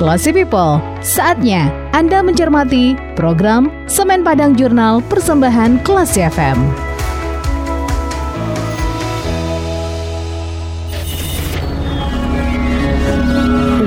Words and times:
Classy 0.00 0.32
People, 0.32 0.80
saatnya 1.04 1.68
Anda 1.92 2.24
mencermati 2.24 2.96
program 3.20 3.68
Semen 3.84 4.24
Padang 4.24 4.56
Jurnal 4.56 5.04
Persembahan 5.12 5.76
Classy 5.84 6.24
FM. 6.24 6.56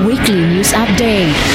Weekly 0.06 0.38
News 0.54 0.70
Update. 0.70 1.53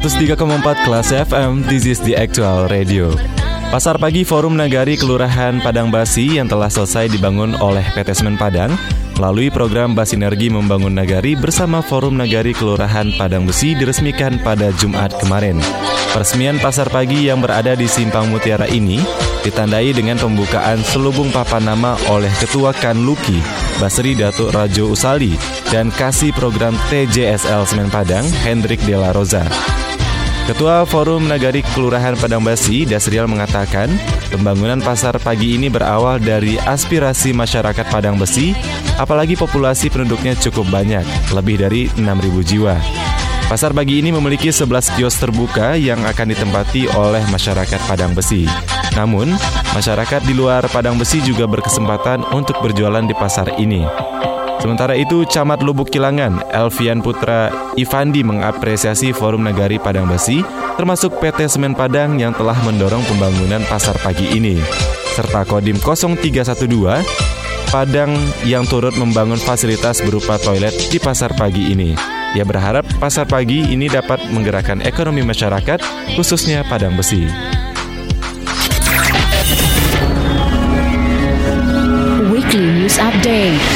...103,4 0.00 0.84
kelas 0.88 1.12
FM, 1.12 1.60
this 1.68 1.84
is 1.84 2.00
the 2.00 2.16
actual 2.16 2.64
radio. 2.72 3.12
Pasar 3.68 4.00
pagi 4.00 4.24
Forum 4.24 4.56
Nagari 4.56 4.96
Kelurahan 4.96 5.60
Padang 5.60 5.92
Basi 5.92 6.40
yang 6.40 6.48
telah 6.48 6.72
selesai 6.72 7.12
dibangun 7.12 7.52
oleh 7.60 7.84
PT 7.92 8.16
Semen 8.16 8.40
Padang 8.40 8.74
melalui 9.20 9.52
program 9.52 9.92
Basinergi 9.92 10.48
Membangun 10.48 10.96
Nagari 10.96 11.36
bersama 11.36 11.84
Forum 11.84 12.16
Nagari 12.16 12.56
Kelurahan 12.56 13.12
Padang 13.20 13.44
Besi 13.44 13.76
diresmikan 13.76 14.40
pada 14.40 14.72
Jumat 14.80 15.12
kemarin. 15.20 15.60
Peresmian 16.16 16.56
pasar 16.58 16.88
pagi 16.88 17.28
yang 17.28 17.44
berada 17.44 17.76
di 17.76 17.84
Simpang 17.84 18.32
Mutiara 18.32 18.66
ini 18.66 18.98
ditandai 19.46 19.92
dengan 19.92 20.16
pembukaan 20.16 20.80
selubung 20.82 21.28
papan 21.30 21.68
nama 21.70 21.94
oleh 22.08 22.32
Ketua 22.40 22.72
Kanluki, 22.72 23.38
Basri 23.78 24.16
Datuk 24.16 24.50
Rajo 24.50 24.96
Usali, 24.96 25.36
dan 25.68 25.92
Kasih 25.92 26.32
Program 26.32 26.72
TJSL 26.88 27.68
Semen 27.68 27.92
Padang, 27.92 28.24
Hendrik 28.42 28.80
Dela 28.82 29.12
Roza. 29.12 29.46
Ketua 30.48 30.88
Forum 30.88 31.28
Nagari 31.28 31.60
Kelurahan 31.60 32.16
Padang 32.16 32.40
Basi, 32.40 32.88
Dasrial 32.88 33.28
mengatakan, 33.28 33.92
pembangunan 34.32 34.80
pasar 34.80 35.18
pagi 35.20 35.60
ini 35.60 35.68
berawal 35.68 36.16
dari 36.22 36.56
aspirasi 36.56 37.36
masyarakat 37.36 37.84
Padang 37.92 38.16
Besi, 38.16 38.56
apalagi 38.96 39.36
populasi 39.36 39.92
penduduknya 39.92 40.32
cukup 40.38 40.70
banyak, 40.72 41.04
lebih 41.36 41.60
dari 41.60 41.92
6.000 41.98 42.48
jiwa. 42.48 42.76
Pasar 43.50 43.74
pagi 43.74 43.98
ini 43.98 44.14
memiliki 44.14 44.54
11 44.54 44.94
kios 44.94 45.18
terbuka 45.18 45.74
yang 45.74 46.06
akan 46.06 46.30
ditempati 46.30 46.86
oleh 46.94 47.26
masyarakat 47.34 47.80
Padang 47.90 48.14
Besi. 48.14 48.46
Namun, 48.94 49.34
masyarakat 49.74 50.22
di 50.22 50.38
luar 50.38 50.70
Padang 50.70 50.94
Besi 50.94 51.18
juga 51.18 51.50
berkesempatan 51.50 52.24
untuk 52.30 52.62
berjualan 52.62 53.02
di 53.02 53.14
pasar 53.18 53.58
ini. 53.58 53.82
Sementara 54.60 54.92
itu, 54.92 55.24
Camat 55.24 55.64
Lubuk 55.64 55.88
Kilangan, 55.88 56.44
Elvian 56.52 57.00
Putra 57.00 57.48
Ivandi 57.80 58.20
mengapresiasi 58.20 59.16
Forum 59.16 59.48
Nagari 59.48 59.80
Padang 59.80 60.04
Besi, 60.04 60.44
termasuk 60.76 61.16
PT 61.16 61.48
Semen 61.48 61.72
Padang 61.72 62.20
yang 62.20 62.36
telah 62.36 62.56
mendorong 62.68 63.00
pembangunan 63.08 63.64
pasar 63.64 63.96
pagi 64.04 64.28
ini, 64.36 64.60
serta 65.16 65.48
Kodim 65.48 65.80
0312 65.80 67.40
Padang 67.70 68.10
yang 68.42 68.66
turut 68.66 68.98
membangun 68.98 69.38
fasilitas 69.38 70.02
berupa 70.02 70.34
toilet 70.42 70.74
di 70.90 70.98
pasar 70.98 71.30
pagi 71.38 71.70
ini. 71.70 71.94
Ia 72.34 72.42
berharap 72.42 72.82
pasar 72.98 73.30
pagi 73.30 73.62
ini 73.62 73.86
dapat 73.86 74.26
menggerakkan 74.34 74.82
ekonomi 74.82 75.22
masyarakat, 75.22 75.78
khususnya 76.18 76.66
Padang 76.66 76.98
Besi. 76.98 77.30
Weekly 82.26 82.66
News 82.74 82.98
Update. 82.98 83.69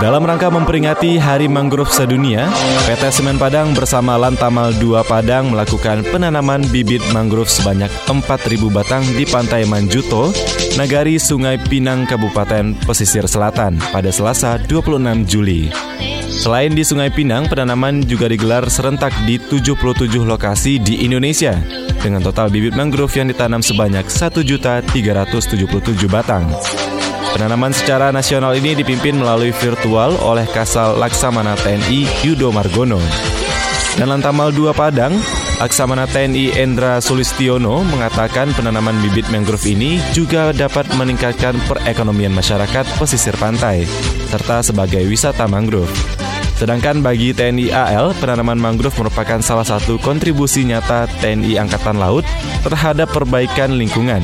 Dalam 0.00 0.24
rangka 0.24 0.48
memperingati 0.48 1.20
Hari 1.20 1.44
Mangrove 1.44 1.92
Sedunia, 1.92 2.48
PT 2.88 3.12
Semen 3.12 3.36
Padang 3.36 3.76
bersama 3.76 4.16
Lantamal 4.16 4.72
2 4.80 4.96
Padang 5.04 5.52
melakukan 5.52 6.00
penanaman 6.08 6.64
bibit 6.72 7.04
mangrove 7.12 7.52
sebanyak 7.52 7.92
4.000 8.08 8.24
batang 8.72 9.04
di 9.12 9.28
Pantai 9.28 9.68
Manjuto, 9.68 10.32
Nagari 10.80 11.20
Sungai 11.20 11.60
Pinang, 11.60 12.08
Kabupaten 12.08 12.80
Pesisir 12.88 13.28
Selatan 13.28 13.76
pada 13.92 14.08
Selasa 14.08 14.56
26 14.64 15.28
Juli. 15.28 15.68
Selain 16.32 16.72
di 16.72 16.80
Sungai 16.80 17.12
Pinang, 17.12 17.44
penanaman 17.52 18.00
juga 18.00 18.24
digelar 18.24 18.72
serentak 18.72 19.12
di 19.28 19.36
77 19.36 19.76
lokasi 20.24 20.80
di 20.80 21.04
Indonesia 21.04 21.60
dengan 22.00 22.24
total 22.24 22.48
bibit 22.48 22.72
mangrove 22.72 23.12
yang 23.20 23.28
ditanam 23.28 23.60
sebanyak 23.60 24.08
1.377 24.08 24.96
batang. 26.08 26.48
Penanaman 27.40 27.72
secara 27.72 28.12
nasional 28.12 28.52
ini 28.52 28.76
dipimpin 28.76 29.16
melalui 29.16 29.48
virtual 29.48 30.12
oleh 30.20 30.44
Kasal 30.44 31.00
Laksamana 31.00 31.56
TNI 31.56 32.20
Yudo 32.20 32.52
Margono. 32.52 33.00
Dan 33.96 34.12
Lantamal 34.12 34.52
2 34.52 34.76
Padang, 34.76 35.16
Laksamana 35.56 36.04
TNI 36.04 36.52
Endra 36.60 37.00
Sulistiono 37.00 37.80
mengatakan 37.88 38.52
penanaman 38.52 38.92
bibit 39.00 39.24
mangrove 39.32 39.72
ini 39.72 40.04
juga 40.12 40.52
dapat 40.52 40.92
meningkatkan 40.92 41.56
perekonomian 41.64 42.36
masyarakat 42.36 42.84
pesisir 43.00 43.32
pantai, 43.40 43.88
serta 44.28 44.60
sebagai 44.60 45.00
wisata 45.08 45.48
mangrove. 45.48 45.96
Sedangkan 46.60 47.00
bagi 47.00 47.32
TNI 47.32 47.72
AL, 47.72 48.20
penanaman 48.20 48.60
mangrove 48.60 49.00
merupakan 49.00 49.40
salah 49.40 49.64
satu 49.64 49.96
kontribusi 49.96 50.68
nyata 50.68 51.08
TNI 51.24 51.56
Angkatan 51.56 51.96
Laut 51.96 52.28
terhadap 52.68 53.08
perbaikan 53.16 53.80
lingkungan. 53.80 54.20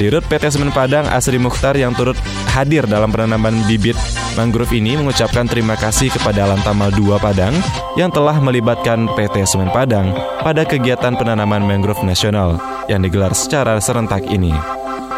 Dirut 0.00 0.24
PT 0.24 0.56
Semen 0.56 0.72
Padang 0.72 1.04
Asri 1.08 1.36
Mukhtar 1.36 1.76
yang 1.76 1.92
turut 1.92 2.16
hadir 2.52 2.88
dalam 2.88 3.12
penanaman 3.12 3.64
bibit 3.68 3.96
mangrove 4.36 4.72
ini 4.72 4.96
mengucapkan 4.96 5.44
terima 5.44 5.76
kasih 5.76 6.08
kepada 6.08 6.48
Lantamal 6.48 6.88
2 6.92 7.20
Padang 7.20 7.52
yang 8.00 8.08
telah 8.08 8.40
melibatkan 8.40 9.08
PT 9.12 9.44
Semen 9.44 9.68
Padang 9.68 10.16
pada 10.40 10.64
kegiatan 10.64 11.12
penanaman 11.16 11.64
mangrove 11.64 12.00
nasional 12.04 12.56
yang 12.88 13.04
digelar 13.04 13.36
secara 13.36 13.76
serentak 13.78 14.24
ini. 14.32 14.52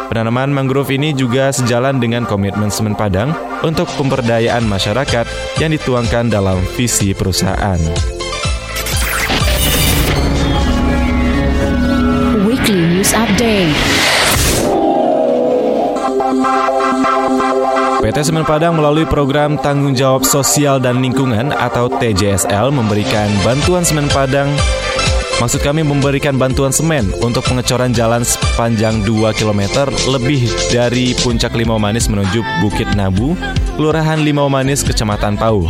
Penanaman 0.05 0.53
mangrove 0.53 0.93
ini 0.93 1.17
juga 1.17 1.49
sejalan 1.49 1.97
dengan 1.97 2.29
komitmen 2.29 2.69
Semen 2.69 2.93
Padang 2.93 3.33
untuk 3.65 3.89
pemberdayaan 3.97 4.67
masyarakat 4.67 5.25
yang 5.57 5.73
dituangkan 5.73 6.29
dalam 6.29 6.61
visi 6.77 7.15
perusahaan. 7.17 7.79
Weekly 12.45 12.85
News 12.85 13.11
Update. 13.17 13.94
PT 18.05 18.21
Semen 18.21 18.45
Padang 18.45 18.77
melalui 18.77 19.01
program 19.01 19.57
Tanggung 19.57 19.97
Jawab 19.97 20.21
Sosial 20.21 20.77
dan 20.77 21.01
Lingkungan 21.01 21.49
atau 21.49 21.89
TJSL 21.89 22.69
memberikan 22.69 23.25
bantuan 23.41 23.81
semen 23.81 24.05
Padang 24.13 24.45
Maksud 25.41 25.65
kami 25.65 25.81
memberikan 25.81 26.37
bantuan 26.37 26.69
semen 26.69 27.09
untuk 27.25 27.41
pengecoran 27.49 27.97
jalan 27.97 28.21
sepanjang 28.21 29.01
2 29.09 29.33
km 29.33 29.89
lebih 30.05 30.45
dari 30.69 31.17
Puncak 31.17 31.57
Limau 31.57 31.81
Manis 31.81 32.05
menuju 32.05 32.45
Bukit 32.61 32.93
Nabu, 32.93 33.33
Kelurahan 33.73 34.21
Limau 34.21 34.53
Manis, 34.53 34.85
Kecamatan 34.85 35.33
Pau. 35.41 35.65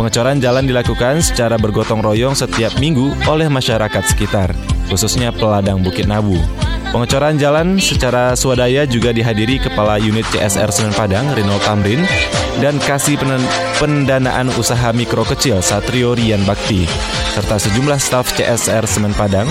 Pengecoran 0.00 0.40
jalan 0.40 0.64
dilakukan 0.64 1.20
secara 1.20 1.60
bergotong 1.60 2.00
royong 2.00 2.32
setiap 2.32 2.72
minggu 2.80 3.12
oleh 3.28 3.52
masyarakat 3.52 4.08
sekitar, 4.08 4.56
khususnya 4.88 5.36
peladang 5.36 5.84
Bukit 5.84 6.08
Nabu. 6.08 6.40
Pengecoran 6.94 7.34
jalan 7.42 7.82
secara 7.82 8.38
swadaya 8.38 8.86
juga 8.86 9.10
dihadiri 9.10 9.58
Kepala 9.58 9.98
Unit 9.98 10.22
CSR 10.30 10.70
Semen 10.70 10.94
Padang, 10.94 11.26
Rinald 11.34 11.58
Tamrin, 11.66 12.06
dan 12.62 12.78
Kasih 12.78 13.18
Pendanaan 13.82 14.54
Usaha 14.54 14.94
Mikro 14.94 15.26
Kecil 15.26 15.58
Satrio 15.58 16.14
Rian 16.14 16.46
Bakti, 16.46 16.86
serta 17.34 17.58
sejumlah 17.58 17.98
staf 17.98 18.30
CSR 18.38 18.86
Semen 18.86 19.10
Padang. 19.10 19.50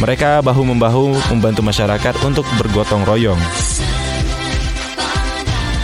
Mereka 0.00 0.40
bahu-membahu 0.40 1.12
membantu 1.28 1.60
masyarakat 1.60 2.24
untuk 2.24 2.48
bergotong 2.56 3.04
royong. 3.04 3.40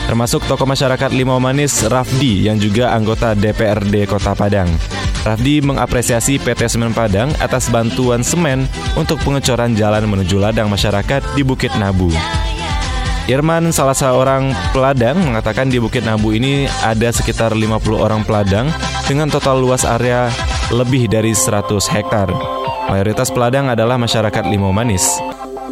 Termasuk 0.09 0.41
tokoh 0.49 0.65
masyarakat 0.65 1.13
Limau 1.13 1.37
Manis 1.37 1.85
Rafdi 1.85 2.49
yang 2.49 2.57
juga 2.57 2.97
anggota 2.97 3.37
DPRD 3.37 4.09
Kota 4.09 4.33
Padang. 4.33 4.73
Rafdi 5.25 5.65
mengapresiasi 5.65 6.37
PT 6.37 6.69
Semen 6.69 6.93
Padang 6.93 7.33
atas 7.41 7.73
bantuan 7.73 8.21
semen 8.21 8.69
untuk 8.93 9.17
pengecoran 9.25 9.73
jalan 9.73 10.05
menuju 10.05 10.37
ladang 10.37 10.69
masyarakat 10.69 11.25
di 11.33 11.41
Bukit 11.41 11.73
Nabu. 11.81 12.13
Irman, 13.25 13.73
salah 13.73 13.97
seorang 13.97 14.53
peladang, 14.77 15.17
mengatakan 15.17 15.73
di 15.73 15.81
Bukit 15.81 16.05
Nabu 16.05 16.37
ini 16.37 16.69
ada 16.85 17.09
sekitar 17.09 17.57
50 17.57 17.97
orang 17.97 18.21
peladang 18.21 18.69
dengan 19.09 19.33
total 19.33 19.65
luas 19.65 19.89
area 19.89 20.29
lebih 20.69 21.09
dari 21.09 21.33
100 21.33 21.73
hektar. 21.89 22.29
Mayoritas 22.93 23.33
peladang 23.33 23.73
adalah 23.73 23.97
masyarakat 23.97 24.45
Limau 24.45 24.77
Manis. 24.77 25.09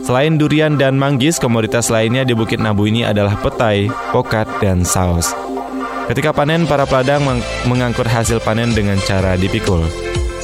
Selain 0.00 0.32
durian 0.40 0.80
dan 0.80 0.96
manggis, 0.96 1.36
komoditas 1.36 1.92
lainnya 1.92 2.24
di 2.24 2.32
Bukit 2.32 2.56
Nabu 2.56 2.88
ini 2.88 3.04
adalah 3.04 3.36
petai, 3.36 3.92
pokat, 4.16 4.48
dan 4.64 4.88
saus. 4.88 5.51
Ketika 6.12 6.28
panen, 6.28 6.68
para 6.68 6.84
peladang 6.84 7.24
meng 7.24 7.40
mengangkut 7.64 8.04
hasil 8.04 8.36
panen 8.44 8.76
dengan 8.76 9.00
cara 9.00 9.32
dipikul. 9.32 9.80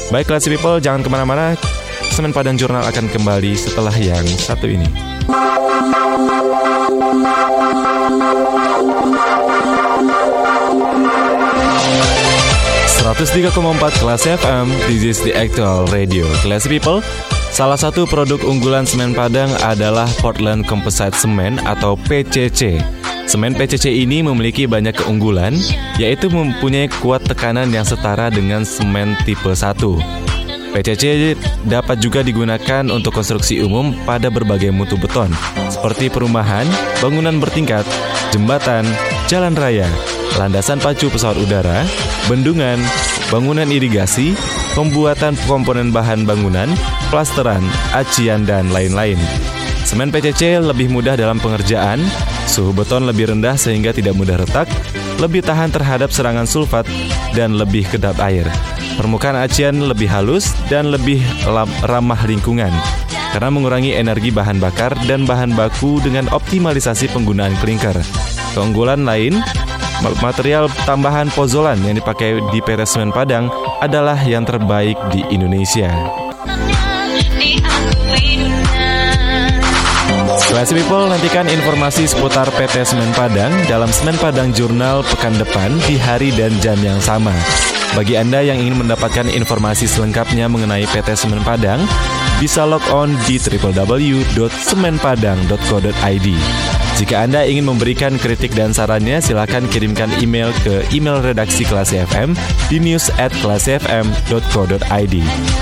Baik, 0.08 0.32
classy 0.32 0.48
people, 0.48 0.80
jangan 0.80 1.04
ke 1.04 1.12
mana-mana. 1.12 1.60
Semen 2.08 2.32
Padang 2.32 2.56
Jurnal 2.56 2.88
akan 2.88 3.12
kembali 3.12 3.52
setelah 3.52 3.92
yang 4.00 4.24
satu 4.24 4.64
ini. 4.64 4.88
103,4 13.04 13.52
kelas 14.00 14.24
FM, 14.24 14.72
this 14.88 15.04
is 15.04 15.20
the 15.20 15.36
actual 15.36 15.84
radio. 15.92 16.24
Classy 16.40 16.80
people, 16.80 17.04
salah 17.52 17.76
satu 17.76 18.08
produk 18.08 18.40
unggulan 18.40 18.88
semen 18.88 19.12
Padang 19.12 19.52
adalah 19.60 20.08
Portland 20.24 20.64
Composite 20.64 21.12
Cement 21.12 21.60
atau 21.68 21.92
PCC. 22.08 22.80
Semen 23.28 23.52
PCC 23.52 23.92
ini 23.92 24.24
memiliki 24.24 24.64
banyak 24.64 25.04
keunggulan, 25.04 25.52
yaitu 26.00 26.32
mempunyai 26.32 26.88
kuat 26.88 27.20
tekanan 27.28 27.68
yang 27.68 27.84
setara 27.84 28.32
dengan 28.32 28.64
semen 28.64 29.12
tipe 29.28 29.52
1. 29.52 29.76
PCC 30.72 31.36
dapat 31.68 32.00
juga 32.00 32.24
digunakan 32.24 32.88
untuk 32.88 33.12
konstruksi 33.20 33.60
umum 33.60 33.92
pada 34.08 34.32
berbagai 34.32 34.72
mutu 34.72 34.96
beton, 34.96 35.28
seperti 35.68 36.08
perumahan, 36.08 36.64
bangunan 37.04 37.36
bertingkat, 37.36 37.84
jembatan, 38.32 38.88
jalan 39.28 39.52
raya, 39.52 39.88
landasan 40.40 40.80
pacu 40.80 41.12
pesawat 41.12 41.36
udara, 41.36 41.84
bendungan, 42.32 42.80
bangunan 43.28 43.68
irigasi, 43.68 44.32
pembuatan 44.72 45.36
komponen 45.44 45.92
bahan 45.92 46.24
bangunan, 46.24 46.72
plasteran, 47.12 47.60
acian, 47.92 48.48
dan 48.48 48.72
lain-lain. 48.72 49.20
Semen 49.88 50.12
PCC 50.12 50.60
lebih 50.60 50.92
mudah 50.92 51.16
dalam 51.16 51.40
pengerjaan, 51.40 51.96
suhu 52.44 52.76
beton 52.76 53.08
lebih 53.08 53.32
rendah 53.32 53.56
sehingga 53.56 53.88
tidak 53.88 54.12
mudah 54.20 54.36
retak, 54.36 54.68
lebih 55.16 55.40
tahan 55.40 55.72
terhadap 55.72 56.12
serangan 56.12 56.44
sulfat, 56.44 56.84
dan 57.32 57.56
lebih 57.56 57.88
kedap 57.88 58.20
air. 58.20 58.44
Permukaan 59.00 59.40
acian 59.40 59.88
lebih 59.88 60.04
halus 60.12 60.52
dan 60.68 60.92
lebih 60.92 61.24
ramah 61.88 62.20
lingkungan 62.28 62.68
karena 63.32 63.48
mengurangi 63.48 63.96
energi 63.96 64.28
bahan 64.28 64.60
bakar 64.60 64.92
dan 65.08 65.24
bahan 65.24 65.56
baku 65.56 66.04
dengan 66.04 66.28
optimalisasi 66.36 67.08
penggunaan 67.08 67.56
klinker. 67.64 67.96
Keunggulan 68.52 69.08
lain 69.08 69.40
Material 70.22 70.70
tambahan 70.86 71.26
pozolan 71.34 71.82
yang 71.82 71.98
dipakai 71.98 72.38
di 72.54 72.62
PT 72.62 72.86
Semen 72.86 73.10
Padang 73.10 73.50
adalah 73.82 74.20
yang 74.22 74.46
terbaik 74.46 74.94
di 75.10 75.26
Indonesia. 75.34 76.27
Classy 80.48 80.80
People, 80.80 81.12
nantikan 81.12 81.44
informasi 81.44 82.08
seputar 82.08 82.48
PT 82.48 82.80
Semen 82.80 83.12
Padang 83.12 83.52
dalam 83.68 83.92
Semen 83.92 84.16
Padang 84.16 84.48
Jurnal 84.48 85.04
pekan 85.04 85.36
depan 85.36 85.76
di 85.84 86.00
hari 86.00 86.32
dan 86.32 86.56
jam 86.64 86.80
yang 86.80 86.96
sama. 87.04 87.36
Bagi 87.92 88.16
Anda 88.16 88.40
yang 88.40 88.56
ingin 88.56 88.80
mendapatkan 88.80 89.28
informasi 89.28 89.84
selengkapnya 89.84 90.48
mengenai 90.48 90.88
PT 90.88 91.20
Semen 91.20 91.44
Padang, 91.44 91.84
bisa 92.38 92.62
log 92.62 92.86
on 92.94 93.10
di 93.26 93.34
www.semenpadang.co.id. 93.38 96.28
Jika 96.98 97.22
Anda 97.22 97.46
ingin 97.46 97.62
memberikan 97.62 98.18
kritik 98.18 98.58
dan 98.58 98.74
sarannya, 98.74 99.22
silakan 99.22 99.70
kirimkan 99.70 100.10
email 100.18 100.50
ke 100.66 100.82
email 100.90 101.22
redaksi 101.22 101.62
kelas 101.62 101.94
FM 101.94 102.34
di 102.66 102.82
news 102.82 103.06
at 103.22 103.30
kelasfm.co.id. 103.38 105.14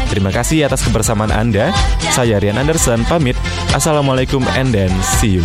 Terima 0.09 0.33
kasih 0.33 0.65
atas 0.65 0.81
kebersamaan 0.89 1.29
Anda. 1.29 1.77
Saya 2.09 2.41
Rian 2.41 2.57
Anderson, 2.57 3.05
pamit. 3.05 3.37
Assalamualaikum 3.77 4.41
and 4.57 4.73
then 4.73 4.89
see 5.21 5.37
you. 5.37 5.45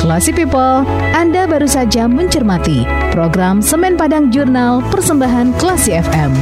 Classy 0.00 0.32
People, 0.32 0.88
Anda 1.12 1.44
baru 1.44 1.68
saja 1.68 2.08
mencermati 2.08 2.88
program 3.12 3.60
Semen 3.60 4.00
Padang 4.00 4.32
Jurnal 4.32 4.80
Persembahan 4.88 5.52
Classy 5.60 5.92
FM. 5.92 6.32